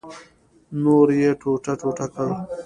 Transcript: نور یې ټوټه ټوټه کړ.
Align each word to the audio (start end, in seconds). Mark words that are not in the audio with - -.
نور 0.83 1.07
یې 1.21 1.29
ټوټه 1.41 1.73
ټوټه 1.81 2.05
کړ. 2.13 2.27